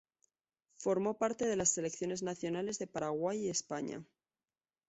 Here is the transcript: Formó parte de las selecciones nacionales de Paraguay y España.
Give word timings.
Formó 0.77 1.15
parte 1.19 1.45
de 1.45 1.55
las 1.55 1.69
selecciones 1.69 2.23
nacionales 2.23 2.79
de 2.79 2.87
Paraguay 2.87 3.45
y 3.45 3.49
España. 3.51 4.03